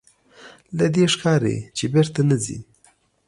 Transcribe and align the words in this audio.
له 0.77 0.85
دې 0.95 1.05
ښکاري 1.13 1.57
چې 1.77 1.85
بېرته 1.93 2.21
نه 2.29 2.35
ځې. 2.43 2.57